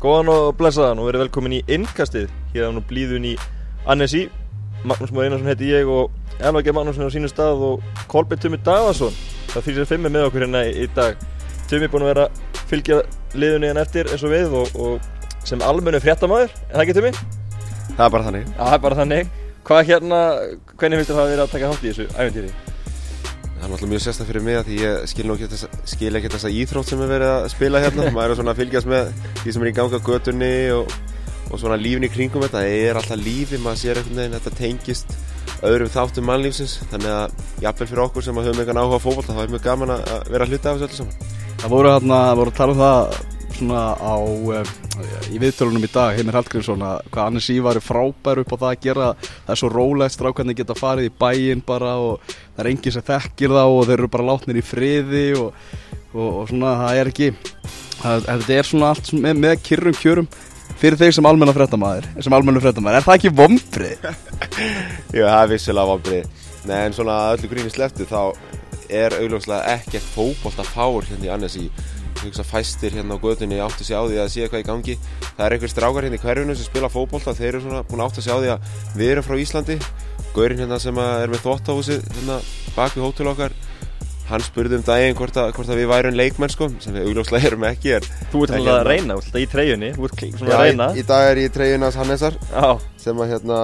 [0.00, 2.30] Góðan og blessaðan og verið velkomin í innkastið.
[2.54, 3.34] Hér á nú blíðun í
[3.84, 4.30] Annesi
[4.84, 6.08] Magnús Már Einarsson heiti ég og
[6.40, 6.72] G.
[6.72, 9.12] Magnússon er á sínu stað og Kolbjörn Tumi Davarsson
[9.50, 11.20] Það fyrir sér fimmir með okkur hérna í, í dag.
[11.68, 13.00] Tumi er búin að vera að fylgja
[13.34, 17.12] liðunni hann eftir eins og við og, og sem almennu fréttamaður, er það ekki Tumi?
[17.90, 18.50] Það er bara þannig.
[18.56, 19.38] Það er bara þannig.
[19.68, 20.24] Hvað hérna,
[20.76, 22.69] hvernig finnst þér það að vera að taka hátt í þessu æfintýri?
[23.60, 26.88] Það er náttúrulega mjög sérstak fyrir mig að því ég skil, ekki þessa, þessa íþrótt
[26.88, 28.06] sem er verið að spila hérna.
[28.16, 29.10] Maður er svona að fylgjast með
[29.42, 30.94] því sem er í ganga götunni og,
[31.50, 32.62] og svona lífin í kringum þetta.
[32.64, 35.12] Er alltaf lífi, maður sér einhvern veginn þetta tengist
[35.68, 36.78] öðrum þáttum mannlífsins.
[36.88, 40.08] Þannig að jafnvel fyrir okkur sem höfum einhvern áhuga fókból þá er mjög gaman að
[40.32, 41.36] vera að hluta af þessu öllu saman.
[41.60, 44.72] Það voru hérna, voru að tala um það svona á, uh,
[45.30, 48.68] í viðtölunum í dag, Heimir Hallgrímsson að hvað Annes Ívar er frábær upp á það
[48.70, 52.70] að gera það er svo rólegt strákarnir geta farið í bæin bara og það er
[52.72, 55.64] enginn sem þekkir þá og þeir eru bara látnir í friði og,
[56.14, 57.30] og, og svona það er ekki
[58.00, 60.30] það, þetta er svona allt með, með kyrrum kjörum
[60.80, 64.06] fyrir þeir sem almenna frettamæður sem almenna frettamæður, er það ekki vombrið?
[65.16, 68.36] Jú, það er vissilega vombrið Nei, en svona öllu gríni sleftu þá
[68.90, 71.68] er augljóslega ekkert fókbólt að fár hérna í Annes í
[72.24, 74.96] hugsa fæstir hérna á gödunni átti sig á því að sé eitthvað í gangi.
[75.36, 78.10] Það er einhver strákar hérna í hverjunu sem spila fókbólta þeir eru svona búin að
[78.10, 79.78] átta sig á því að við erum frá Íslandi.
[80.34, 82.38] Gaurin hérna sem er með þvóttahúsið hérna
[82.76, 83.56] bak við hótel okkar
[84.30, 87.48] hann spurði um daginn hvort að, hvort að við værum leikmenn sko sem við augljóslega
[87.50, 90.22] erum ekki er, Þú ert alltaf að reyna, þú ert alltaf í treyjunni Þú ert
[90.22, 90.86] svona að Já, reyna.
[90.94, 92.68] í, í dag er ég treyjunas Hannesar Já,
[93.02, 93.58] sem að hérna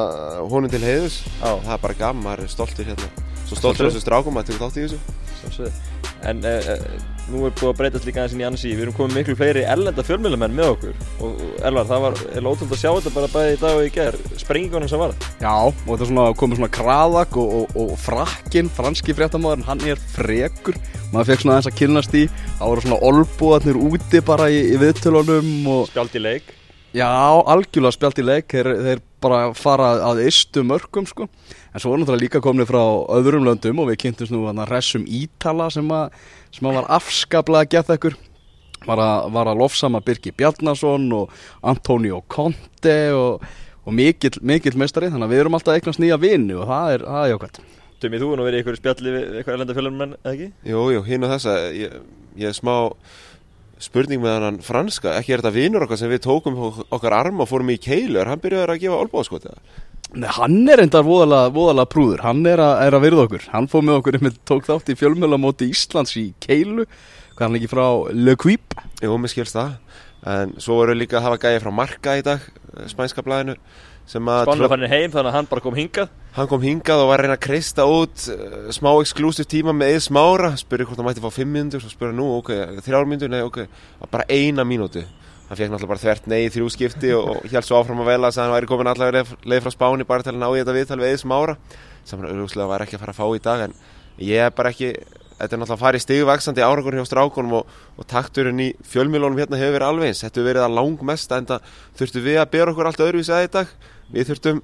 [0.50, 1.50] honum til heiðus já.
[1.52, 3.10] Það er bara gaman, maður er stoltur hérna.
[3.46, 4.98] Svo stoltur þessu strákum að tekur þátt í þessu.
[5.36, 5.95] Sjálfsögðu.
[6.24, 8.96] En uh, uh, nú er búið að breytast líka aðeins inn í Annecy Við erum
[8.96, 11.04] komið miklu fleiri ellenda fjölmjölamenn með okkur.
[11.26, 12.18] Og Elvar, það var
[12.52, 15.16] ótrúld að sjá þetta bara bæði í dag og í ger Sprengingunum sem var.
[15.42, 19.88] Já, og þetta er svona komið svona kraðak og, og, og frakkin, franski fréttamaður hann
[19.90, 20.78] er frekur,
[21.12, 22.26] maður fekk svona aðeins að kynnast í,
[22.60, 26.54] það voru svona olbúðarnir úti bara í, í viðtölunum og Spjald í leik.
[26.96, 27.12] Já,
[27.44, 31.26] algjörlega spjalt í leik, þeir, þeir bara fara að ystu mörgum sko,
[31.76, 32.82] en svo voru náttúrulega líka komnið frá
[33.18, 36.14] öðrum löndum og við kynntumst nú að resum Ítala sem að,
[36.56, 38.16] sem að var afskaplega gett ekkur
[38.86, 41.34] var að, var að lofsama Birgi Bjarnason og
[41.68, 43.44] Antonio Conte og,
[43.84, 46.94] og mikill, mikill mestari þannig að við erum alltaf að eignast nýja vini og það
[46.94, 47.62] er, það er jákvæmt
[47.96, 50.48] Tumi, þú er nú verið í einhverju spjalli við eitthvað ellenda fjölmjölamenn, eða ekki?
[50.68, 51.94] Jú, jú, hinn og þessa ég,
[52.36, 52.74] ég er smá
[53.80, 56.58] spurning með hann franska, ekki er þetta vinur okkar sem við tókum
[56.92, 58.18] okkar arm og fórum í keilu.
[58.20, 59.48] Er hann byrjaður að gefa olbóðskot
[60.14, 63.46] Nei, hann er endar voðalega, voðalega prúður, hann er að, er að virða okkur.
[63.50, 66.86] Hann fóð með okkur, með tók þátt í fjölmjölamóti Íslands í Keilu
[67.36, 68.76] hvað hann ekki frá Le Quip.
[69.02, 69.74] Jú, mér skilst það.
[70.26, 73.58] En svo voru líka að hafa gæði frá Marka í dag eh, spænska blæðinu
[74.06, 76.10] sem að Spánlega fannir heim þannig að hann bara kom hingað.
[76.36, 79.96] Hann kom hingað og var að reyna að kreista út uh, smá exklusív tíma með
[79.96, 82.52] eða smára spurði hvort hann mætti fá 5 mínútur svo spurði hann nú, ok,
[82.86, 83.64] 3 mínútur, nei, ok
[84.12, 85.02] bara eina mínútu
[85.48, 88.30] hann fekk náttúrulega bara þvert nei í þrjú skipti og, hélt svo áfram að vela
[88.32, 90.98] að hann væri komin allavega leið, frá Spáni bara til að ná í þetta viðtal
[91.02, 91.54] við eða smára.
[92.06, 93.76] Sem hann auðvitað var ekki að fara að fá í dag en
[94.26, 94.90] ég er bara ekki
[95.36, 99.76] þetta er náttúrulega í stigvaksandi árakur hjá strákunum og, og takturinn í fjölmjölunum hérna hefur
[99.76, 102.90] verið alveg eins, þetta hefur verið að langmest en það þurftu við að bera okkur
[102.90, 103.76] allt öðruvísi að í dag.
[104.16, 104.62] Við þurftum,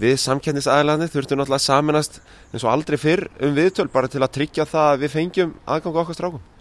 [0.00, 2.18] við samkennisaðilarnir þurftum náttúrulega að saminast
[2.54, 6.02] eins og aldrei fyrr um viðtöl bara til að tryggja það að við fengjum aðgang
[6.02, 6.53] okkar strákum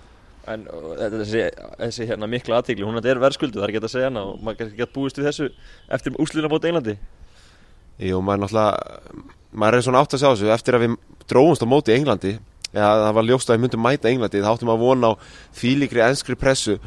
[0.52, 1.46] En þessi,
[1.80, 4.74] þessi hérna mikla aðtíkli, hún er verðskuldu, það er ekki að segja hana og maður
[4.76, 5.48] getur búist við þessu
[5.96, 6.98] eftir úslina bóti Englandi.
[8.04, 9.22] Jú, maður náttúrulega
[9.54, 10.98] maður er svona átt að sjá þessu eftir að við
[11.32, 12.34] dróumst á móti Englandi.
[12.74, 15.20] Eða það var ljóst að við myndum mæta Englandi þá áttum að vona á
[15.60, 16.80] þvílíkri enskri pressu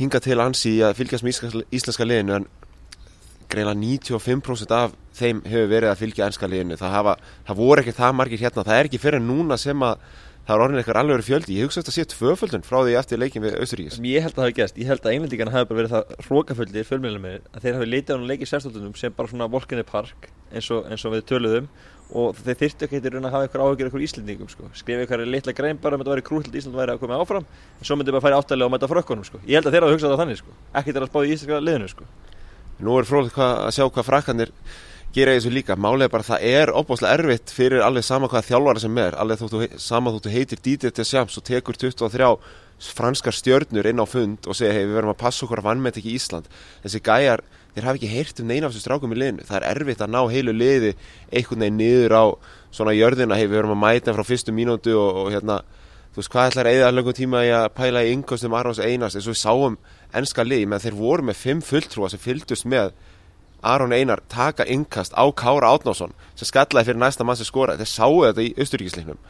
[0.00, 2.48] hinga til ansi að fylgjast með íslenska, íslenska liðinu en
[3.50, 6.78] greila 95% af þeim hefur verið að fylgja enska liðinu.
[6.80, 7.16] Það, hafa,
[7.48, 10.04] það voru ekki það margir hérna það er ekki fyrir núna sem að
[10.50, 13.20] það er orðin eitthvað alveg fjöldi ég hugsa að þetta sé tvöföldun frá því eftir
[13.22, 15.68] leikin við Austuríkis sem ég held að það hafi gæst, ég held að englendingarna hafi
[15.70, 19.48] bara verið það hrókaföldir fjölmjölum að þeir hafi leitið á leikið sérstáttunum sem bara svona
[19.52, 21.70] volkinni park eins og, eins og við töluðum
[22.10, 24.66] og þeir þyrftu ekki eitthvað að hafa eitthvað áhugir eitthvað íslendingum sko.
[24.74, 27.46] skrifa eitthvað litla grein bara um að þetta væri krúll Ísland væri að koma áfram
[27.46, 29.38] en svo myndi bara færi áttalega og mæta frökkunum sko.
[29.46, 30.56] ég held að þeir hafa hugsað það þannig sko.
[30.74, 32.08] ekki þeir að spáði í íslenska liðinu sko.
[32.80, 34.50] Nú er hvað- að sjá hvað frakkanir
[35.14, 35.74] gera þessu líka.
[35.74, 39.16] Er bara að það er opbáslega erfitt fyrir alveg sama hvað þjálfara sem er.
[39.18, 42.36] Alveg þóttu, sama þóttu heitir Dieter Deschamps og tekur 23
[42.96, 46.00] franskar stjörnur inn á fund og segja hei við verðum að passa okkur að vannmeta
[46.00, 46.46] ekki Ísland.
[46.84, 47.42] Þessi gæjar,
[47.74, 49.44] þeir hafa ekki heyrt um neina af þessu strákum í liðinu.
[49.48, 50.94] Það er erfitt að ná heilu liði
[51.28, 52.24] einhvern veginn niður á
[52.72, 55.60] svona jörðina hei við verðum að mæta frá fyrstu mínútu og, og hérna
[56.10, 59.36] þú veist hvað ætlar eða löngum tíma að pæla í yngkostum Arons Einars eins og
[59.36, 59.76] við sáum
[60.16, 62.90] ennska lið með þeir voru með fimm fulltrúa sem fylgdust með
[63.62, 67.84] Aron Einar taka innkast á Kára Átnásson sem skallaði fyrir næsta mann sem skoraði.
[67.84, 69.20] Þeir sáu þetta í austuríkisleiknum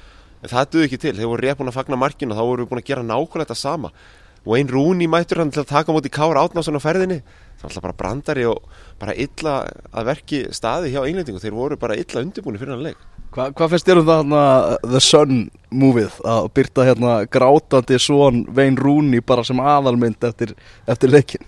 [0.41, 2.65] en það duði ekki til, þeir voru rétt búin að fagna markinu og þá voru
[2.65, 3.93] við búin að gera nákvæmlega þetta sama.
[4.49, 7.21] Wayne Rooney mættur hann til að taka á móti Kára Átnánsson á ferðinni.
[7.61, 8.62] Það var alltaf bara brandari og
[9.03, 9.56] bara illa
[9.93, 13.03] að verki staði hjá englendingu þeir voru bara illa undirbúni fyrir hann leik.
[13.31, 14.44] Hva, hvað finnst þér um það hérna
[14.87, 20.56] The Sun movið að byrta hérna grátandi svon Wayne Rooney bara sem aðalmynd eftir,
[20.88, 21.44] eftir leikin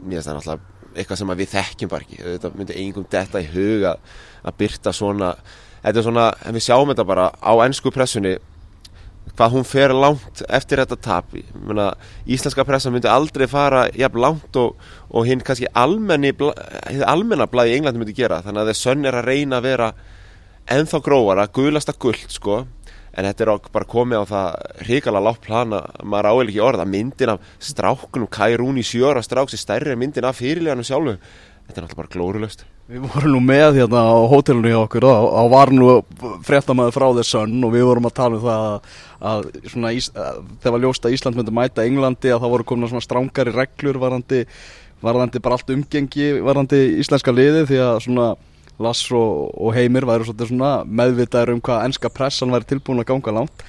[0.00, 2.22] mér finnst það náttúrulega eitthvað sem við þekkjum bara ekki.
[2.26, 3.96] Þetta myndi engum detta í huga
[4.40, 5.34] að byrta svona
[5.82, 8.36] þetta er svona, en við sjáum þetta bara á ennsku pressunni
[9.30, 11.34] hvað hún fer langt eftir þetta tap.
[11.54, 11.90] Muna,
[12.28, 14.76] íslenska pressa myndi aldrei fara jafn langt og,
[15.08, 16.34] og hinn kannski almenni,
[17.08, 18.42] almenna blæði í Englandi myndi gera.
[18.44, 19.90] Þannig að þeir sönn er að reyna að vera
[20.70, 22.64] ennþá grófara, guðlasta gullt sko
[23.20, 24.48] en þetta er bara komið á það
[24.88, 26.88] hrikalega látt plana, maður áheil ekki orða.
[26.88, 31.18] Myndin af strákunum, Kærún í sjóra stráks í stærri myndin af fyrirleganum sjálfu.
[31.70, 35.24] Þetta er náttúrulega bara glórulöst Við vorum nú með hérna á hótelinu hjá okkur og,
[35.38, 35.90] og var nú
[36.42, 38.96] fréttamaður frá þess sönn og við vorum að tala um það að,
[39.30, 42.66] að svona, ís, að, þegar var ljóst að Ísland myndi mæta Englandi að það voru
[42.66, 44.40] komin svona strángari reglur varandi,
[45.06, 48.26] varandi bara allt umgengi varandi íslenska liði því að svona
[48.80, 53.36] Lass og, og Heimir væri svona meðvitaður um hvað ennska pressan væri tilbúin að ganga
[53.40, 53.64] langt.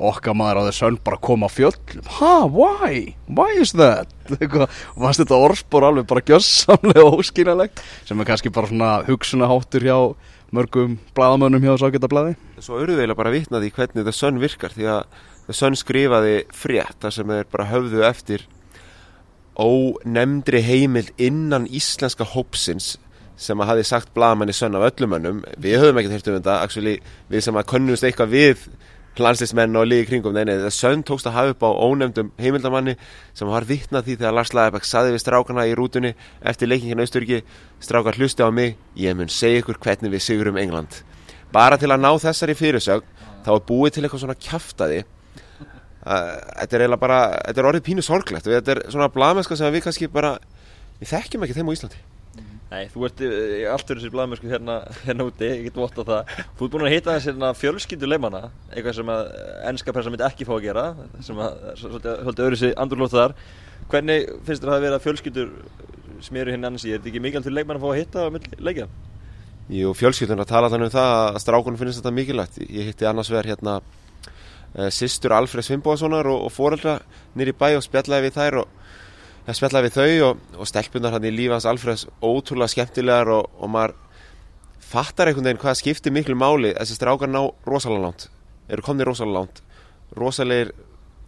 [0.00, 1.74] Okkar maður á þess sönn bara koma fjöll
[2.16, 4.08] ha, why, why is that?
[4.32, 9.98] Og fannst þetta orðspor alveg bara gjössamlega óskynalegt sem er kannski bara svona hugsunaháttur hjá
[10.56, 15.60] mörgum bladamönnum hjá Sákjöldablaði Svo þeirra bara vitnaði hvernig það sönn virkar því að það
[15.60, 18.48] sönn skrifaði frétt þar sem þeir bara höfðu eftir
[19.60, 22.94] ónemndri heimild innan íslenska hópsins
[23.40, 26.56] sem að hafi sagt bladamanni sönn af öllumönnum við höfum ekkert hört um þetta.
[26.66, 26.96] Actually,
[27.32, 28.66] við sem að könnumst eitthvað við
[29.20, 32.94] landslismenn og liði kringum neina það sönd tókst að hafa upp á ónefndum heimildamanni
[33.36, 37.40] sem var vittnað því þegar Lars Læðabæk saði við strákana í rútunni eftir leikingin Austurki
[37.82, 41.02] strákar hlusti á mig, ég mun segja ykkur hvernig við sigurum England.
[41.52, 43.04] Bara til að ná þessari fyrirsög
[43.44, 45.02] þá er búið til eitthvað svona kæftadi
[46.00, 48.48] þetta er eiginlega bara þetta er orðið pínu sorglegt.
[48.48, 50.38] Þetta er svona blamenska sem við kannski bara
[51.02, 52.00] við þekkjum ekki þeim á Íslandi
[52.70, 53.28] Nei, þú ert í
[53.66, 56.34] allt fyrir þessi blæðmjösku hérna, hérna úti, ég get vott á það.
[56.54, 59.22] Þú ert búin að hita þessi hérna fjölskylduleimana eitthvað sem að
[59.72, 60.84] ennska pressa myndi ekki fá að gera
[61.26, 63.34] sem að svolítið öðru sig andurlótt þar.
[63.90, 65.52] Hvernig finnst þér að það að vera fjölskyldur
[66.22, 68.28] smeru hinn annars í, er þetta ekki mikilvægt fyrir leikmann að fá að hitta á
[68.68, 68.86] leikja?
[69.70, 72.60] Jú, fjölskyldun að tala þannig um það að strákunum finnst þetta mikilvægt.
[72.70, 77.00] Ég hitti annars vegar hérna uh, sýstur Alfred Svimboðssonar og, og foreldra
[77.38, 78.76] nýri bæ og spjallaði við þær og
[79.46, 83.72] að spjalla við þau og, og stelpunar hann í lífans Alfreds ótrúlega skemmtilegar og, og
[83.72, 83.96] maður
[84.90, 86.74] fattar einhvern veginn hvað skiptir miklu máli.
[86.74, 88.28] Þessi strákar ná rosalega langt
[88.70, 89.62] eru komni rosalega langt.
[90.18, 90.72] Rosalegir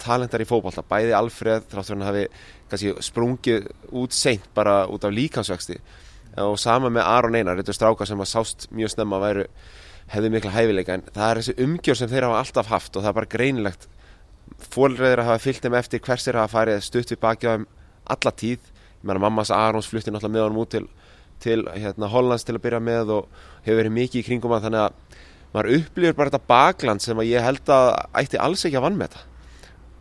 [0.03, 2.25] talentar í fókbalta bæði Alfred þráttur hann hafi
[2.71, 3.69] kannski sprungið
[3.99, 5.77] út seint bara út af líkansvexti
[6.43, 9.45] og sama með Aron Einar þetta er strákar sem að sást mjög snemma væru
[10.13, 10.97] hefði mikla hæfileika.
[10.97, 13.87] En það er þessi umgjör sem þeir hafa alltaf haft og það er bara greinilegt.
[14.73, 17.69] Fólkreðir að hafa fyllt þeim eftir hversir hafa farið stutt við bakjáðum
[18.11, 18.61] alla tíð.
[19.03, 20.87] Ég meina mammas Arons flutti náttúrulega með honum út til,
[21.43, 24.87] til hérna, Hollands til að byrja með og hefur verið mikið í kringum að þannig
[24.87, 25.21] að
[25.53, 27.89] maður upplýfur bara þetta bakland sem að ég held að
[28.23, 29.29] ætti alls ekki að vann með þetta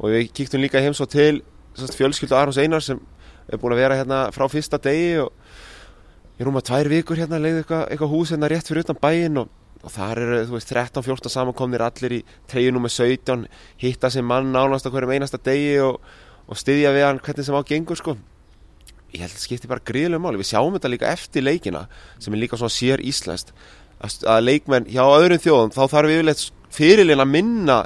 [0.01, 1.41] og við kíktum líka heims og til
[1.77, 2.99] fjölskyldu Arons Einar sem
[3.51, 5.31] er búin að vera hérna frá fyrsta degi og
[6.39, 9.51] ég rúma tvær vikur hérna leiði eitthvað, eitthvað hús hérna rétt fyrir utan bæin og,
[9.83, 13.47] og þar eru þú veist 13-14 samankomnir allir í treyjunum með 17
[13.83, 15.99] hitta sem mann nánast á hverjum einasta degi og
[16.51, 18.17] og styðja við hann hvernig sem á gengur sko.
[19.11, 20.39] Ég held að það skipti bara gríðilega máli.
[20.39, 21.85] Við sjáum þetta líka eftir leikina
[22.19, 23.53] sem er líka svona sér íslenskt
[24.01, 27.77] að leikmenn hjá öðrum þjóðum þá þarf yfirleitt fyrirleina að minna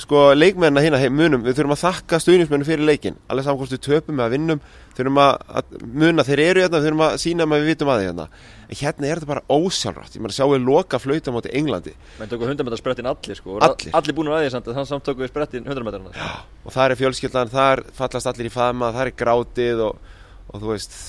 [0.00, 4.22] sko leikmennina hérna munum við þurfum að þakka stuðnismennu fyrir leikin saman hvort við töpum
[4.22, 4.62] eða vinnum
[4.96, 8.08] þurfum að, að munna þeir eru hérna þurfum að sína að við vitum að því
[8.08, 8.26] hérna.
[8.70, 10.16] En hérna er þetta bara ósjálfrátt.
[10.16, 11.94] Ég maður sjáu loka flauta moti Englandi?
[12.20, 15.06] Menn tóku 100 metrar sprettin allir sko allir, allir búin að því samt þannig samt
[15.08, 16.26] tóku við sprettin 100 metrar
[16.64, 20.12] og það er fjölskyldan, það fallast allir í fama það er grátið og,
[20.50, 21.00] og þú veist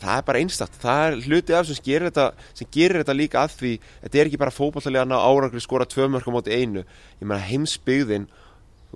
[0.00, 3.42] það er bara einstakt, það er hluti af sem gerir þetta, sem gerir þetta líka
[3.42, 3.72] að því
[4.06, 6.84] þetta er ekki bara fókbaltalega árangri skora tvö mörgum moti einu,
[7.20, 8.28] ég meina heimsbyggðin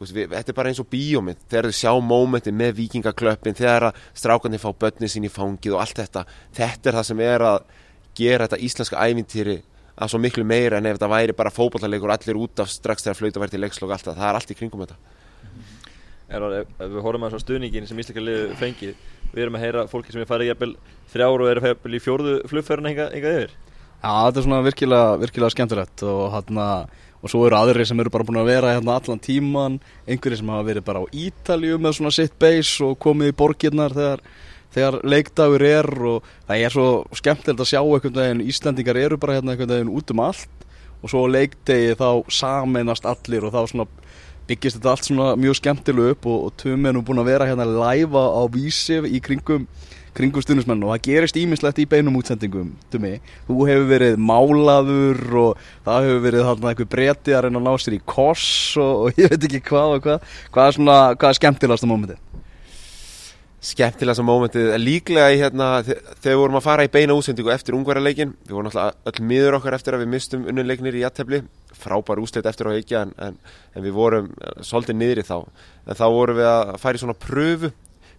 [0.00, 3.90] Veist, við, þetta er bara eins og bíómið þegar þau sjá mómentin með vikingaklöppin þegar
[3.90, 6.22] að strákarnir fá börnin sín í fangið og allt þetta,
[6.56, 7.58] þetta er það sem er að
[8.16, 9.58] gera þetta íslenska ævintýri
[10.00, 13.18] að svo miklu meira en ef þetta væri bara fókbaltalegur allir út af strax þegar
[13.18, 15.18] flauta væri til leikslokk allt það, það er allt í kringum þetta
[16.30, 18.94] er, ef Við horfum að stuðningin sem íslenska liðu fengið
[19.30, 20.72] við erum að heyra fólki sem er farið jæfnvel
[21.12, 23.54] þrjáru og eru í fjórðu flugferðina hingað yfir.
[24.00, 27.98] Já, þetta er svona virkilega, virkilega skemmtilegt og hann að og svo eru aðri sem
[28.00, 29.74] eru bara búin að vera hérna allan tíman,
[30.08, 33.92] einhverju sem hafa verið bara á Ítalju með svona sitt base og komið í borgirnar
[33.96, 34.22] þegar,
[34.72, 36.86] þegar leikdagur er og það er svo
[37.20, 40.66] skemmtilegt að sjá einhvern veginn, Íslandingar eru bara hérna einhvern veginn út um allt
[41.00, 43.88] og svo leikdegi þá sameinast allir og þá svona
[44.50, 47.48] byggist þetta allt svona mjög skemmtilega upp og, og Tumi er nú búin að vera
[47.48, 49.68] hérna live á, vísi í kringum
[50.16, 53.12] kringum stundismenn og það gerist ímislegt í beinum útsendingum Tumi,
[53.46, 57.84] þú hefur verið málaður og það hefur verið þarna eitthvað breytið að reyna að ná
[57.84, 58.48] sér í koss
[58.82, 61.90] og, og ég veit ekki hvað og hvað hvað er svona, hvað er skemmtilegast á
[61.92, 62.18] mómenti?
[63.60, 67.76] Skemmtilegast mómentið líklega í hérna þe- þegar við vorum að fara í beina útsendingu eftir
[67.76, 71.42] ungverðarleikin við vorum alltaf öll miður okkar eftir að við mistum unnunleiknir í jættefli
[71.80, 73.36] frábær úslit eftir á ekki en, en,
[73.76, 75.36] en við vorum eh, svolítið niðri þá.
[75.86, 77.70] En þá vorum við að fara í svona pröfu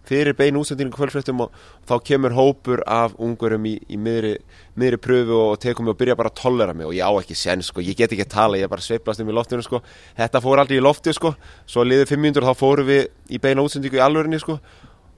[0.06, 4.32] fyrir beina útsendingu kvöldfréttum og, og þá kemur hópur af ungurum í, í miðri,
[4.78, 7.36] miðri pröfu og tekum mig og byrja bara að tollera mig og ég á ekki
[7.38, 9.78] sen sko, ég get ekki að tala, ég bara sveiflast um í loftinu sko,
[10.18, 11.34] þetta fór aldrei í lofti sko,
[11.70, 14.58] svo liðið fimm mínútur þá fórum við í beina útsendingu í alvörinni sko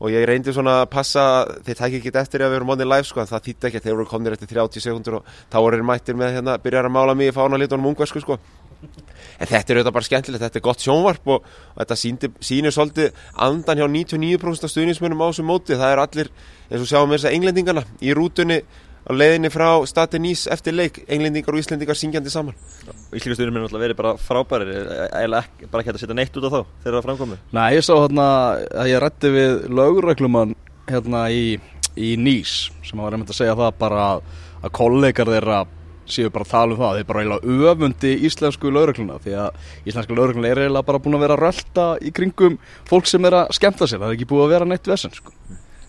[0.02, 1.24] og ég reyndi svona að passa
[1.64, 3.86] þeir tækja ekki eftir að við erum onni live sko en það þýtti ekki að
[3.86, 6.94] þeir voru komnir eftir 30 sekundur og þá voru þeir mættir með hérna byrjar að
[6.96, 8.38] mála mig í fána litunum ungversku sko.
[8.84, 12.74] En þetta er auðvitað bara skemmtilegt, þetta er gott sjónvarp og, og þetta sýndi, sýnir
[12.74, 15.78] svolítið andan hjá 99% af stuðnismönum á þessu móti.
[15.78, 16.30] Það er allir,
[16.68, 18.60] eins og sjáum við þess að englendingana í rútunni
[19.04, 22.56] á leiðinni frá Stati Nýs eftir leik, englendingar og íslendingar syngjandi saman.
[23.12, 24.72] Íslingastunum er náttúrulega verið bara frábærir.
[25.10, 27.68] Eða ekki, bara ekki hægt að setja neitt út á þá þegar það framkomi Nei,
[27.76, 28.26] ég sá hérna
[28.72, 30.56] að ég rætti við lögreglumann
[30.90, 31.46] hérna í,
[31.96, 34.28] í Nýs sem var einmitt að segja það bara að,
[34.62, 35.64] að kollegar þeirra
[36.10, 40.16] séu bara að tala um það, þeir bara eiginlega öfundi íslensku lögregluna því að íslensku
[40.18, 42.58] lögregluna er eiginlega bara búin að vera rölda í kringum
[42.88, 45.32] fólk sem er að skemmta sér, það er ekki búið að vera neitt vesen sko.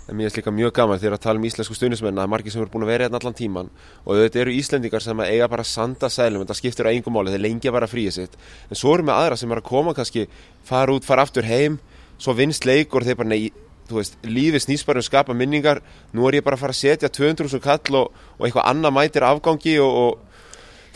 [0.06, 2.62] En mér er líka mjög gaman þegar að tala um íslensku stuðnismenn að margir sem
[2.62, 3.72] eru búin að vera hérna allan tíman
[4.06, 7.34] og þetta eru Íslendingar sem eiga bara sanda sælum en það skiptir á engum máli,
[7.34, 8.38] þeir lengja bara fríið sitt.
[8.70, 10.28] En svo eru með aðra sem er að koma kannski
[10.64, 11.80] fara út, fara aftur heim
[12.22, 13.50] svo vinst leikur þeir bara nei,
[13.90, 15.82] veist, lífi snýst bara um skapa minningar
[16.14, 19.26] nú er ég bara að fara að setja 200.000 kall og, og eitthvað annað mætir
[19.26, 20.25] afgangi og, og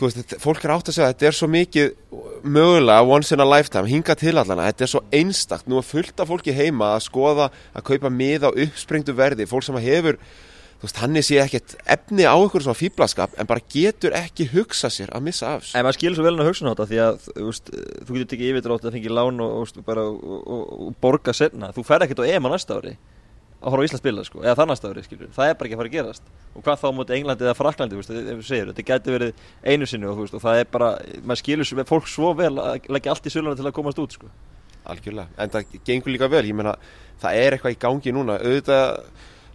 [0.00, 1.88] þú veist, fólk er átt að segja að þetta er svo mikið
[2.42, 6.22] mögulega once in a lifetime, hinga til allana þetta er svo einstakt, nú er fullt
[6.22, 10.16] af fólki heima að skoða, að kaupa mið á uppsprengtu verði, fólk sem hefur
[10.80, 14.48] þú veist, hann er sér ekkert efni á ykkur svona fýblaskap, en bara getur ekki
[14.54, 15.76] hugsa sér að missa af þessu.
[15.76, 17.72] En maður skilur svo vel hann að hugsa þetta því að veist,
[18.06, 21.68] þú getur tekið yfirdrátt að fengi lán og, og, bara, og, og, og borga senna
[21.76, 22.96] þú fer ekkert á EM á næsta ári
[23.60, 25.90] að horfa á Ísland spila sko, eða ári skilur það er bara ekki að fara
[25.90, 26.30] að gerast.
[26.54, 30.44] Og hvað þá móti Englandi eða Fraklandi, þetta getur verið einu sinni og veist og
[30.44, 30.88] það er bara
[31.20, 34.16] maður skilur svo, fólk svo vel að leggja allt í söluna til að komast út
[34.16, 34.30] sko.
[34.90, 36.74] Algjörlega, en það gengur líka vel, ég meina
[37.20, 39.04] það er eitthvað í gangi núna, auðvitað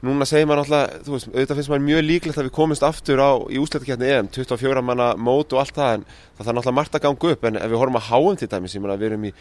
[0.06, 3.22] núna segir maður náttúrulega, þú veist, auðvitað finnst maður mjög líklegt að við komumst aftur
[3.22, 6.98] á í úslættakjarni EM, 24 manna mót og allt það, en það þarf náttúrulega margt
[6.98, 7.46] að ganga upp.
[7.50, 9.34] En ef við horfum að háum til dæmis, ég meina við erum í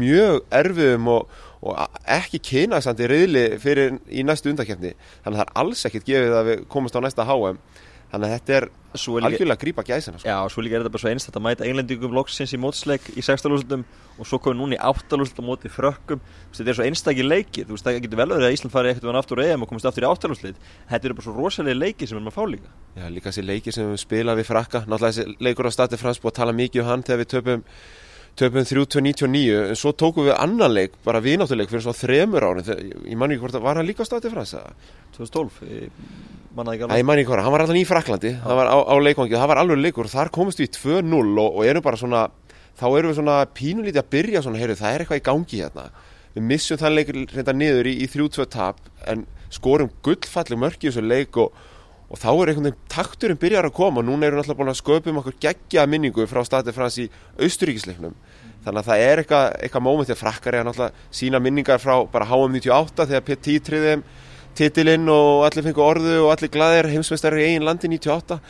[0.00, 5.54] mjög erfiðum og, og ekki kynaðsandi reyðli fyrir í næstu undakjarni, þannig að það er
[5.64, 7.62] alls ekkert gefið að við komumst á næsta HM
[8.10, 10.26] þannig að þetta er algjörlega að grípa gæsina sko.
[10.26, 13.06] Já, og svo líka er þetta bara svo einstætt að mæta englendingum loksins í mótsleik
[13.14, 13.84] í sextalúslutum
[14.18, 16.22] og svo komið núna í áttalúslutum á móti frökkum.
[16.50, 19.20] Þetta er svo einstakir leikir þú veist, það getur vel verið að Ísland fari ekkert
[19.22, 22.18] aftur á EM og komist aftur í áttalúslit þetta eru bara svo rosalega leikir sem
[22.18, 22.74] við erum að fá líka.
[22.98, 24.84] Já, líka þessi leikir sem við spilað við frakka.
[24.90, 27.66] Náttúrulega þessi leikur á stati frans búið að tala mikið um hann þegar við töpum
[28.38, 32.68] töpum 3-2-99 en svo tókum við annan leik, bara vináttuleik fyrir svona þremur árin,
[33.10, 34.74] ég man ekki hvort að var hann líka á stati frans eða?
[35.16, 35.90] 2012, ég
[36.56, 38.70] mannaði ekki Æ, alveg ég man ekki hvort, hann var alltaf í Fraklandi það var
[38.70, 40.10] á, á leikvangi, það var alveg leikur.
[40.10, 42.22] Þar komumst við í 2-0 og, og erum bara svona
[42.80, 45.86] þá erum við svona pínulítið að byrja svona, heyrðu, það er eitthvað í gangi hérna.
[46.36, 50.88] Við missum þann leik reynda niður í, í 3-2 tap en skorum gullfalleg mörk í
[50.88, 51.50] þessu leik og,
[52.10, 54.02] og þá er einhvern veginn takturinn byrjar að koma.
[54.02, 57.06] Og núna erum við alltaf búin að sköpum okkur geggja minningu frá stati frans í
[57.38, 58.16] austuríkisleiknum
[58.64, 62.26] þannig að það er eitthvað, eitthvað móment þegar frakkar er náttúrulega sína minningar frá bara
[62.28, 64.02] HM98 þegar P10 triðum
[64.58, 68.40] titilinn og allir fengu orðu og allir glæðir heimsmeistari í eigin landi 98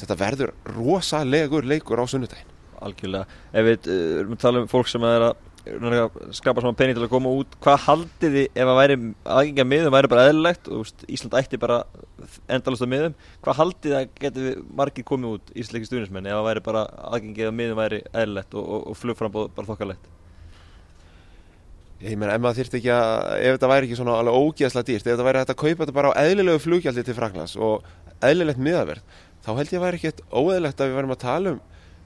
[0.00, 2.56] þetta verður rosalegur leikur á sunnudaginn.
[2.80, 3.38] Algjörlega.
[3.52, 5.40] Ef við uh, erum að tala um fólk sem er að
[6.36, 7.56] skapa svona pening til að koma út.
[7.62, 8.96] Hvað haldið þið ef að væri
[9.36, 10.70] aðgengja miðum væri bara eðlilegt?
[10.70, 11.80] Og Ísland ætti bara
[12.50, 13.18] endalast á miðum.
[13.44, 17.80] Hvað haldið að getur margir komið út íslenski stuðnismenn ef að væri bara aðgengja miðum
[17.80, 20.10] væri eðlilegt og, og, og flugframbóð bara þokkalegt?
[22.00, 25.02] Ég meina ef maður þyrfti ekki að ef þetta væri ekki svona alveg ógeðslega dýrt
[25.04, 27.90] ef þetta væri hægt að kaupa þetta bara á eðlilegu fluggjaldi til Fraklands og
[28.24, 31.60] eðlilegt miðaverð þá held ég að væri ekkert óeðlilegt að við værum að tala um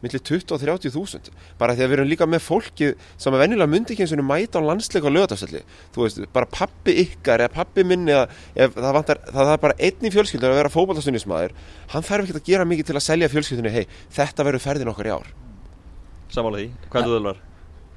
[0.04, 1.30] millir 20 og 30 þúsund.
[1.60, 4.24] Bara því að við erum líka með fólkið sem að venjulega myndi ekki eins og
[4.28, 5.62] mæta á landsleik á lögatastelli
[5.94, 9.78] þú veist, bara pappi ykkar eða pappi minni eða ef það, vantar, það er bara
[9.78, 11.56] einn í fjölskyldun að vera fótballtastunnismæður
[11.94, 13.84] hann þarf ekki að gera mikið til að selja fjölskyldunni hei,
[14.14, 15.30] þetta verður ferðin okkar í ár.
[16.34, 17.40] Samála því, hvað þú þölvar?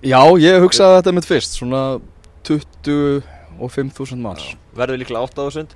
[0.05, 1.83] Já, ég hugsaði þetta með fyrst Svona
[2.47, 4.51] 25.000 manns.
[4.77, 5.73] Verður líklega 8.000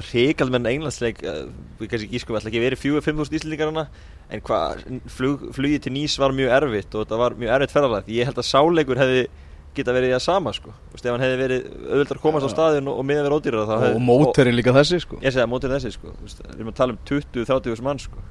[0.00, 1.44] Ríkald með englandsleik uh,
[1.80, 3.86] Við kannski gískum alltaf ekki verið 4-5.000 íslendingarna
[4.32, 8.14] En hvað, flug, flugið til Nýs var mjög erfitt Og þetta var mjög erfitt ferðarlega
[8.16, 9.26] Ég held að sáleikur hefði
[9.74, 10.72] geta verið í það sama sko.
[10.94, 13.88] Ef hann hefði verið auðvitað að komast á staðin og, og miða verið ódýrar hefði
[13.98, 15.18] og móterinn líka þessi sko.
[15.24, 18.22] Ég segi að mótir þessi sko, við erum að tala um 20-30 þúsund mann sko.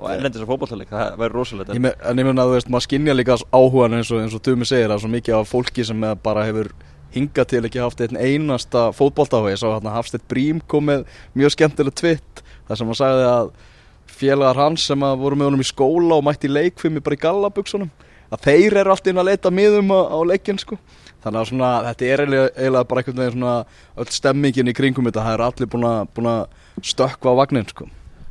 [0.00, 3.16] Og ellendis að fótballtaleik, það væri me- En ég meina að þú veist, maður skynja
[3.18, 6.14] líka áhugan eins og, eins og Tumi segir að svo mikið af fólki sem eh,
[6.24, 6.72] bara hefur
[7.14, 11.04] hingað til ekki haft einn einasta fótboltáhuga, ég sá hérna Hafstedt Brím kom með
[11.38, 13.52] mjög skemmtileg tvitt þar sem hann sagði að
[14.20, 17.90] félagar hans sem að voru með honum í skóla og mætti leikfimi bara í gallabuksunum
[18.30, 20.78] að þeir eru alltaf inn að leita miðum á, á leikinn sko.
[21.20, 23.56] Þannig að svona, þetta er eiginlega, bara einhvern veginn svona
[24.00, 27.90] öll stemmingin í kringum þetta, það er allir búin að, stökkva á vagnin sko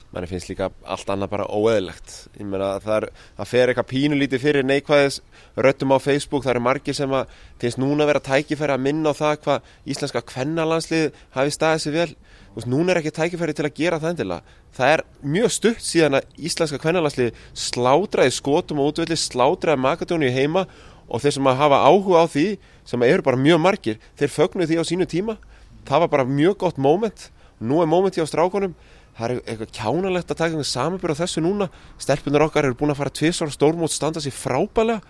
[0.09, 3.05] manni finnst líka allt annað bara óeðlegt ég meina það, er,
[3.37, 5.19] það fer eitthvað pínulítið fyrir neikvæðis
[5.59, 6.43] röttum á Facebook.
[6.45, 10.23] Það eru margir sem að finnst núna vera tækifæri að minna á það hvað íslenska
[10.31, 12.09] kvennalandslið hafi staðið sér vel.
[12.55, 14.57] Veist, núna er ekki tækifæri til að gera það endilega.
[14.73, 20.33] Það er mjög stutt síðan að íslenska kvennalandslið slátraði skotum og útvöldi slátraði makadónu í
[20.33, 20.65] heima
[21.09, 22.47] og þeir sem að hafa áhuga á því
[22.89, 25.37] sem eru bara mjög margir þeir fögnuð því á sínu tíma.
[25.85, 27.29] Það var bara mjög gott moment.
[27.59, 28.73] Nú er momenti á strákonum
[29.19, 31.67] það er eitthvað kjánalegt að taka einhvern samanbyrð á þessu núna.
[31.99, 35.01] Stelpunar okkar eru búin að fara tvisar stórmót standa sér frábælega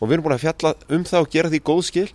[0.00, 2.08] og við erum búin að fjalla um það og gera því góð skil.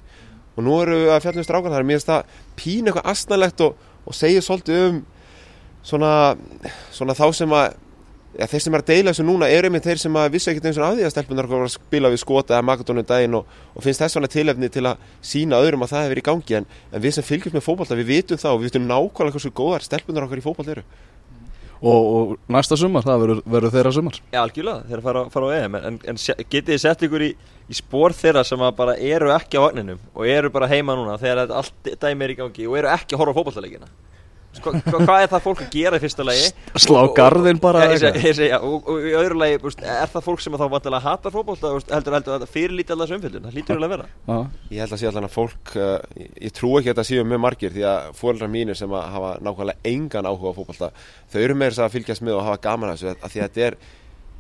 [0.56, 3.10] Og nú eru við að fjalla um strákan það er mér finnst það pín eitthvað
[3.12, 5.01] astnalegt og, og segja svolítið um
[5.86, 6.12] svona,
[6.96, 7.68] svona þá sem að
[8.36, 10.70] ja, þeir sem er að deila þessu núna eru einmitt þeir sem að vissu ekkert
[10.70, 13.38] eins og að því að stelpunar okkar var að spila við skota eða makadónum daginn
[13.39, 16.30] og, og finnst þess svona tilefni til að sína öðrum að það hefur verið í
[16.30, 16.58] gangi.
[16.60, 19.54] En, en við sem fylgjum með fótbolta við vitum það og við vitum nákvæmlega hversu
[19.56, 20.86] góðar stelpunar okkar í fótboll eru
[21.86, 24.18] og, og næsta sumar, það verður, verður þeirra sumar.
[24.34, 25.77] Já, algjörlega, þeir fara, fara á EM.
[25.80, 27.30] En, en getið þið sett ykkur í,
[27.70, 31.54] í spór þeirra sem bara eru ekki á vagninum og eru bara heima núna þegar
[31.62, 33.92] allt dæmi er í gangi og eru ekki að horfa á fótballtaleikina
[34.64, 36.46] Hva, hva, hvað er það fólk að gera í fyrsta lagi
[36.80, 38.16] Slá Og- og- garðinn bara ja, ég, eitthvað.
[38.16, 39.58] seg, ég segja, og, og í öðru lagi
[39.96, 43.10] er það fólk sem að þá vantilega hatar búst, heldur heldur að það fyrirlíti alltaf
[43.10, 44.38] þessu umfyllun það lítur vel að vera Já.
[44.72, 47.44] Ég held að sé allan að fólk, uh, ég, trú ekki að þetta séu mjög
[47.46, 50.91] margir því að fóreldrar mínir sem að hafa nákvæmlega engan áhuga á fótbolta
[51.34, 53.50] þau eru meira þess að fylgjast með og hafa gaman að þessu að því að
[53.50, 53.78] þetta er,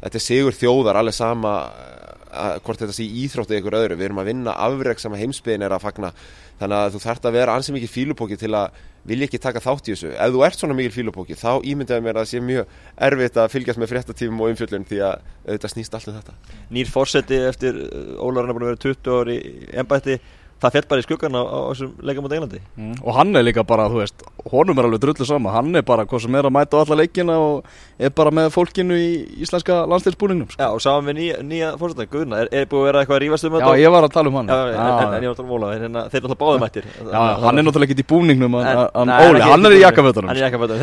[0.01, 1.95] þetta er sigur þjóðar alveg sama uh,
[2.35, 3.99] að, hvort þetta sé íþróttu ykkur öðru.
[3.99, 6.11] Við erum að vinna afreg sem að heimsbyðin er að fagna.
[6.59, 9.89] Þannig að þú þarft að vera ansið mikið fílupóki til að vilja ekki taka þátt
[9.89, 10.13] í þessu.
[10.15, 12.77] Ef þú ert svona mikið fílupóki þá ímyndaði mér að það sé mjög
[13.07, 16.55] erfitt að fylgjast með fréttatímum og umfjöllun því að auðvitað snýst allt um þetta.
[16.73, 19.37] Nýr fórseti eftir uh, Ólar hann er búin að vera 20 ári
[19.75, 20.17] ennbætti
[20.63, 21.41] það fell bara í skuggan á,
[21.71, 22.59] þessum leikum á Englandi.
[22.79, 22.95] Mm.
[23.03, 24.19] og hann er líka bara, þú veist
[24.51, 26.95] honum er alveg drullu sama, hann er bara hvað sem er að mæta á alla
[27.01, 27.55] leikina og
[27.99, 29.09] er bara með fólkinu í
[29.43, 30.59] íslenska landstilsbúningnum sko.
[30.61, 33.23] Já, og sáum við nýja, nýja fórseta, Guðna, er, er búið að vera eitthvað að
[33.25, 33.81] rífast um Já, þetta?
[33.81, 34.47] ég var að tala um hann.
[34.49, 36.27] Já, en, en, en já, ég var að tala um Óla, en hérna, þeir eru
[36.29, 36.85] alltaf báðum mættir.
[36.99, 40.41] Já, hann er náttúrulega ekki í búningnum nei, Óli, hann er í jakkafötunum Hann er
[40.41, 40.79] í jakkafötunum,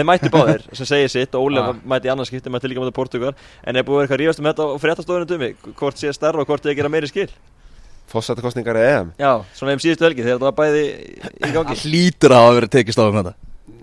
[8.13, 9.15] Fósættakostningar eða EM.
[9.21, 11.73] Já, svona um síðustu helgi þegar þetta var bæði í gangi.
[11.73, 13.35] hann hlýtur að hafa verið tekist á um þetta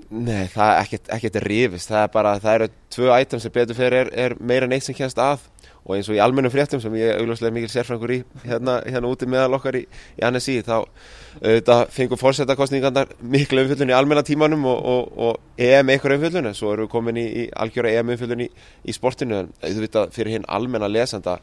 [0.10, 3.78] Nei, það er ekkert, ekkert rifist, það er bara, það eru tvö item sem betur
[3.78, 5.44] fyrir er, er meira en eitt sem kennst að.
[5.86, 9.30] Og eins og í almennum fréttum sem ég augljóslega mikil sérfrangur í hérna, hérna úti
[9.30, 9.84] meðal okkar í,
[10.18, 15.94] í NSI þá auðvitað fengum fórsetakostningarnar miklu umfjöllun í almenna tímanum og, og, og EM
[15.94, 18.50] einhver umfjöllun en svo erum við komin í, í algjöra EM umfjöllun í,
[18.86, 19.44] í sportinu.
[19.46, 21.38] En auðvitað fyrir hinn almenna lesanda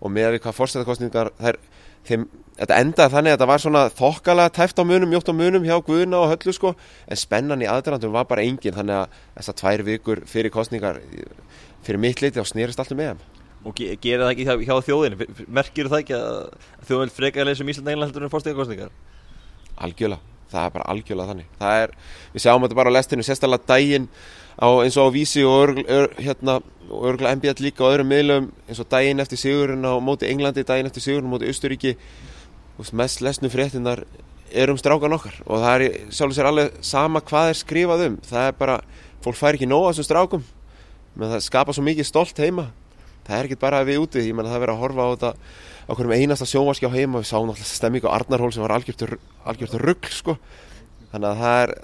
[0.00, 1.60] og með við hvað fórsetakostningar þær,
[2.08, 2.28] þeim,
[2.60, 5.76] þetta endaði þannig að þetta var svona þokkalega tæft á munum, mjótt á munum hjá
[5.86, 6.74] Guðuna og Höllu sko.
[7.08, 11.02] En spennan í aðdrandum var bara engin þannig að þessar tvær vikur fyrir kostningar
[11.84, 13.22] fyrir mitt leiti á snerist allt um EM.
[13.60, 16.36] Og ge gera það ekki hjá, hjá þjóðinu merkir það ekki að,
[16.88, 18.92] þjóðin vil freka leysum Ísland England heldur en fórstíðarkostningar
[19.84, 21.50] algjörlega, það er bara algjörlega þannig.
[21.60, 21.94] Það er,
[22.34, 24.08] við sjáum þetta bara á lestinu sérstaklega daginn
[24.60, 28.10] á, eins og á vísi og örgl, ör, hérna, og örgulega MBL líka og öðrum
[28.10, 31.96] miðlum eins og daginn eftir sigurinn á móti Englandi daginn eftir sigurinn á móti Austuríki
[32.92, 34.04] mest lesnu fréttinnar
[34.52, 35.36] er um strákan okkar.
[35.46, 38.16] Og það er sjálf sér alveg sama hvað er skrifað um.
[38.26, 38.76] Það er bara,
[39.24, 40.46] fólk fær ekki nóg af þessum strákum.
[41.14, 42.70] Menn það skapa svo mikið stolt heima.
[43.26, 45.32] Það er ekki bara við úti, ég menna það er verið að horfa á þetta
[45.86, 47.20] á hverjum einasta sjónvarski á heima.
[47.20, 49.04] Við sáum náttúrulega stemmingu á Arnarhól sem var algjört,
[49.44, 50.36] algjört rugg sko.
[51.12, 51.74] Þannig að það er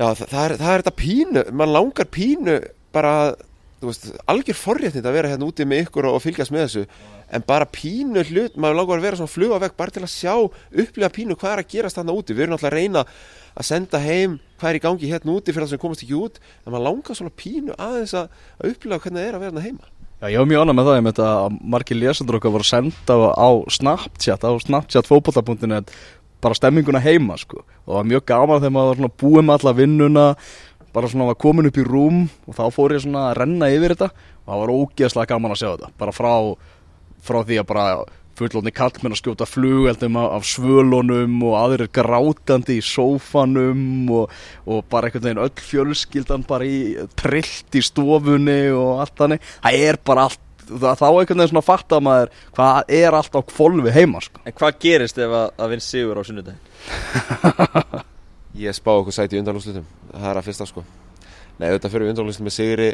[0.00, 2.58] já það, er, það er þetta pínu mann langar pínu
[2.94, 3.14] bara
[3.80, 6.84] þú veist, algjör forréttind að vera hérna úti með ykkur og, fylgjast með þessu
[7.30, 10.34] en bara pínu hlut, maður langar að vera svona fluga vekk bara til að sjá,
[10.82, 13.04] upplifa pínu hvað er að gerast þarna úti, við erum náttúrulega að reyna
[13.54, 16.42] að senda heim hvað er í gangi hérna úti fyrir það sem komast ekki út,
[16.64, 19.66] en maður langar svona pínu aðeins að, að upplifa hvernig það er að vera hérna
[19.68, 19.96] heima.
[20.20, 22.66] Já, ég var mjög ánægð með það, ég með þetta að margir lesendur okkar voru
[22.68, 25.94] senda á Snapchat, á Snapchat fótbolta.net
[26.40, 27.62] bara stemminguna heima, sko.
[27.84, 30.26] Og það var mjög gaman þegar maður var svona búið með alla vinnuna
[30.92, 33.94] bara svona var komin upp í rúm og þá fór ég svona að renna yfir
[33.94, 34.10] þetta.
[34.40, 36.32] Og það var ógeðslega gaman að sjá þetta bara frá,
[37.22, 37.84] frá því að bara
[38.40, 45.10] fullóni kallmenn að skjóta flugeldum af, svölunum og aðrir grátandi í sófanum og, og bara
[45.10, 49.50] einhvern veginn öll fjölskyldan bara í trillt í stofunni og allt þannig.
[49.60, 53.94] Það er bara allt þá einhvern veginn svona fattar maður hvað er allt á kvolvi
[53.94, 54.42] heima sko.
[54.44, 58.06] En hvað gerist ef að, að vinn sigur á sunnudaginn?
[58.58, 60.82] Ég spá okkur sæti í undanlúslutum Það er að fyrsta sko
[61.60, 62.88] Nei, auðvitað fyrir undanlúslutum með Sigri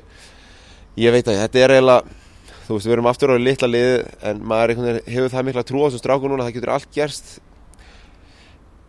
[1.01, 2.23] Ég veit að þetta er eiginlega
[2.67, 3.97] Þú veist, við erum aftur á litla liði
[4.31, 7.33] En maður hefur það mikla trú á þessum stráku núna Það getur allt gerst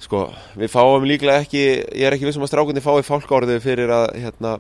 [0.03, 0.25] Sko,
[0.59, 4.57] við fáum líklega ekki Ég er ekki vissum að strákunni fái fálkárðu fyrir að hérna,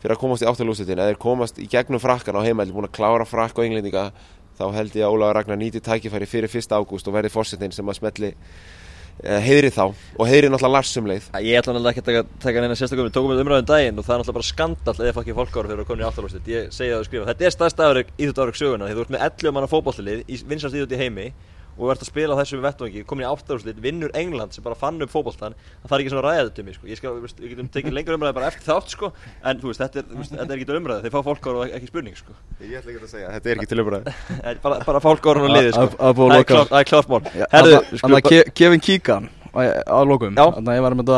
[0.00, 3.28] Fyrir að komast í áttalúslutin Eða komast í gegnum frakkan á heimæli Búin að klára
[3.28, 4.10] frakk og englendinga
[4.60, 6.74] Þá held ég að Ólaður Ragnar nýti tækifæri fyrir 1.
[6.76, 8.34] ágúst og verði fórsetin sem að smetli
[9.20, 13.10] heiðri þá og heiðri náttúrulega larsum leið Ég ætla náttúrulega ekki að taka, neina sérstaklega
[13.10, 15.74] Við tókum við umræðum daginn og það er náttúrulega bara skandall eða fokkin fólkáru við
[15.76, 18.60] erum komin í aftalústit Ég segja það og skrifa Þetta er stærst afreg íþjótt áreg
[18.60, 21.26] söguna Því þú ert með 11 manna fótballtilið í vinsast íþjótt í heimi
[21.80, 25.00] og ert að spila á þessum vettvangi komin í aftalústit, vinnur England sem bara fann
[25.00, 26.86] upp fótballtan það er ekki svona ræðið til mig sko.
[26.90, 29.12] Ég skal, við við getum tekið lengur umræði bara eftir þátt sko.
[29.42, 31.64] en þú veist, þetta er, þú veist, þetta er ekki til umræði þeir fá fólkáru
[31.64, 32.36] og ekki spurning sko.
[32.60, 34.14] Ég ætla ekki að segja, þetta er ekki til umræði
[34.50, 35.88] En bara, bara fólkáru og liði sko.
[36.00, 40.46] Það er er klárt mál Herðu, að Ke- Kevin Keegan á lokum Já.
[40.54, 41.10] Þannig að ég var með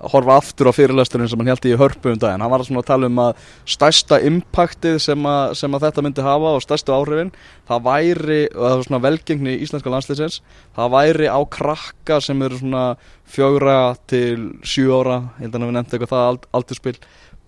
[0.00, 2.40] að horfa aftur á fyrirlesturinn sem hann held í hörpu um daginn.
[2.40, 6.24] Hann var svona að tala um að stærsta impactið sem að, sem að þetta myndi
[6.24, 7.32] hafa og stærstu áhrifin
[7.68, 10.40] það væri, og það var svona velgengni í íslenska landsliðsins
[10.78, 12.84] það væri á krakka sem eru svona
[13.30, 13.78] fjögra
[14.10, 16.96] til sjú ára ég held að við nefndi eitthvað það ald, aldurspil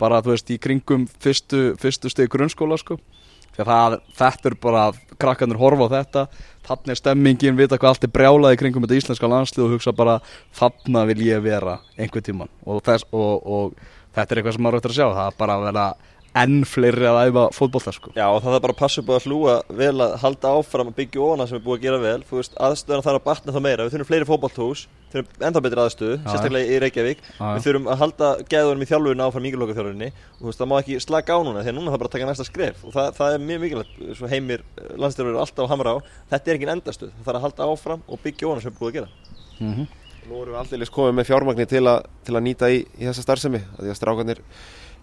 [0.01, 2.99] bara þú veist í kringum fyrstu, fyrstu stið grunnskóla sko.
[3.53, 4.83] Það, þetta er bara
[5.21, 6.21] krakkarnir horfa á þetta
[6.67, 9.93] þannig er stemmingin, vita hvað allt er brjálað í kringum þetta íslenska landslið og hugsa
[9.95, 10.19] bara
[10.55, 13.75] þarna vil ég vera einhvern tíman og, þess, og, og
[14.15, 15.07] þetta er eitthvað sem maður áttur að sjá.
[15.09, 15.85] Það er bara að vera
[16.37, 18.09] enn fleiri að æfa fótbolta sko.
[18.17, 20.89] Já og það er bara að passa upp á að hlúa vel að halda áfram
[20.89, 22.21] að byggja ofana sem er búið að gera vel.
[22.29, 23.83] Þú veist, aðstöðuna þarf að batna það meira.
[23.83, 24.81] Við þurfum fleiri fótballtús,
[25.13, 27.19] þurfum ennþá betri aðstöðu, sérstaklega í Reykjavík.
[27.37, 27.45] Já.
[27.45, 30.75] Við þurfum að halda gæðunum í þjálfurinn áfram mikilvæga þjálfurinni Og þú veist, það má
[30.79, 32.77] ekki slaka á núna, að núna það bara taka næsta skref.
[32.81, 34.61] Og það, það er mjög mikilvægt, svo heimir
[34.97, 35.63] landstjálfur er alltaf
[44.33, 44.49] að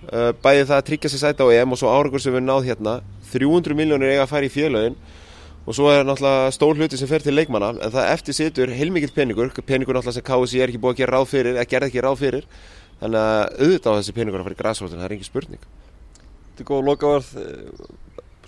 [0.00, 2.68] Uh, bæði það að tryggja sér sæti á EM og svo árangur sem við náð
[2.68, 2.92] hérna.
[3.32, 4.94] 300 miljónir eiga að fara í félögin.
[5.66, 7.72] Og svo er náttúrulega stór hluti sem fer til leikmanna.
[7.82, 9.50] En það eftir situr heilmikill peningur.
[9.58, 12.22] Peningur náttúrulega sem KSI er ekki búið að gera ráð fyrir eða gerði ekki ráð
[12.22, 12.46] fyrir.
[13.02, 15.68] Þannig að auðvitað á þessi peningur að fara í græsrótin, það er engin spurning.
[16.46, 17.34] Þetta er góð lokavarð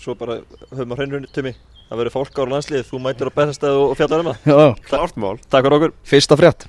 [0.03, 0.41] Svo bara
[0.73, 1.53] höfum að hreinu tumi
[1.93, 4.47] Það verður fólk á landslið, þú mætir á bestastæðu og fjallar um það.
[4.49, 5.35] Já, Klárt mál.
[5.53, 5.93] Takk fyrir okkur.
[6.09, 6.65] Fyrsta frétt